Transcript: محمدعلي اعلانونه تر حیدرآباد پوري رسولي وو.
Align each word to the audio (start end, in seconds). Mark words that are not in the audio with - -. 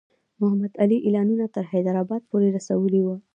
محمدعلي 0.39 0.97
اعلانونه 1.05 1.45
تر 1.55 1.63
حیدرآباد 1.71 2.21
پوري 2.29 2.49
رسولي 2.57 3.01
وو. 3.03 3.15